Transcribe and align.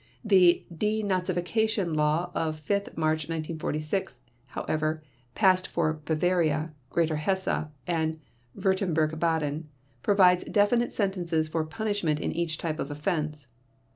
The 0.25 0.65
De 0.75 1.03
Nazification 1.03 1.95
Law 1.95 2.31
of 2.33 2.59
5 2.61 2.97
March 2.97 3.29
1946, 3.29 4.23
however, 4.47 5.03
passed 5.35 5.67
for 5.67 5.93
Bavaria, 6.05 6.73
Greater 6.89 7.17
Hesse, 7.17 7.67
and 7.85 8.19
Württemberg 8.57 9.19
Baden, 9.19 9.69
provides 10.01 10.43
definite 10.45 10.91
sentences 10.91 11.47
for 11.49 11.63
punishment 11.65 12.19
in 12.19 12.31
each 12.31 12.57
type 12.57 12.79
of 12.79 12.89
offense. 12.89 13.45